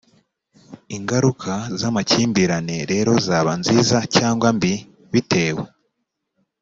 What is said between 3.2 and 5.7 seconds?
zaba nziza cyangwa mbi bitewe